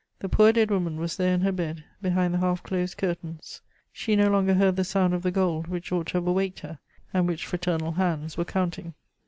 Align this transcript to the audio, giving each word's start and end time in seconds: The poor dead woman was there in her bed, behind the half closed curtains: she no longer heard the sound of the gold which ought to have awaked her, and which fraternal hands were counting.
The 0.17 0.29
poor 0.29 0.51
dead 0.51 0.71
woman 0.71 0.99
was 0.99 1.15
there 1.15 1.35
in 1.35 1.41
her 1.41 1.51
bed, 1.51 1.83
behind 2.01 2.33
the 2.33 2.39
half 2.39 2.63
closed 2.63 2.97
curtains: 2.97 3.61
she 3.93 4.15
no 4.15 4.31
longer 4.31 4.55
heard 4.55 4.75
the 4.75 4.83
sound 4.83 5.13
of 5.13 5.21
the 5.21 5.29
gold 5.29 5.67
which 5.67 5.91
ought 5.91 6.07
to 6.07 6.13
have 6.13 6.25
awaked 6.25 6.61
her, 6.61 6.79
and 7.13 7.27
which 7.27 7.45
fraternal 7.45 7.91
hands 7.91 8.35
were 8.35 8.43
counting. 8.45 8.95